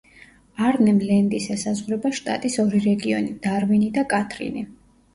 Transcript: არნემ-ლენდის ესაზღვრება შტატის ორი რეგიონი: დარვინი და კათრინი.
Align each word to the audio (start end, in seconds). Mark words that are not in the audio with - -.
არნემ-ლენდის 0.69 1.51
ესაზღვრება 1.57 2.13
შტატის 2.21 2.59
ორი 2.67 2.83
რეგიონი: 2.89 3.39
დარვინი 3.47 3.95
და 4.01 4.11
კათრინი. 4.19 4.71